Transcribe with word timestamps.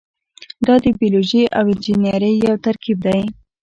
دا 0.65 0.75
د 0.83 0.85
بیولوژي 0.97 1.43
او 1.57 1.63
انجنیری 1.73 2.33
یو 2.47 2.55
ترکیب 2.65 2.97
دی. 3.05 3.21